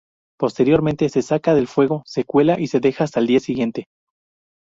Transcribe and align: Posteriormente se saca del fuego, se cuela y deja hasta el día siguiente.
Posteriormente 0.39 1.09
se 1.09 1.21
saca 1.21 1.53
del 1.53 1.67
fuego, 1.67 2.01
se 2.07 2.23
cuela 2.23 2.55
y 2.59 2.65
deja 2.79 3.03
hasta 3.03 3.19
el 3.19 3.27
día 3.27 3.39
siguiente. 3.39 3.85